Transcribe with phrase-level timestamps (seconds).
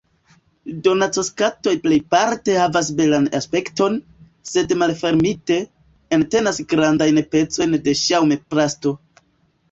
[0.85, 3.97] Donacoskatoloj plejparte havas belan aspekton,
[4.51, 5.57] sed malfermite,
[6.17, 8.95] entenas grandajn pecojn da ŝaŭmplasto.